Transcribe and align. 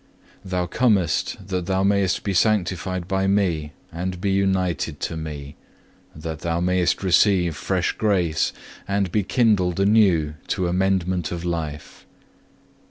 Thou 0.43 0.65
comest 0.65 1.49
that 1.49 1.67
thou 1.67 1.83
mayest 1.83 2.23
be 2.23 2.33
sanctified 2.33 3.07
by 3.07 3.27
Me, 3.27 3.71
and 3.91 4.19
be 4.19 4.31
united 4.31 4.99
to 5.01 5.15
Me; 5.15 5.55
that 6.15 6.39
thou 6.39 6.59
mayest 6.59 7.03
receive 7.03 7.55
fresh 7.55 7.91
grace, 7.91 8.51
and 8.87 9.11
be 9.11 9.21
kindled 9.21 9.79
anew 9.79 10.33
to 10.47 10.67
amendment 10.67 11.31
of 11.31 11.45
life. 11.45 12.07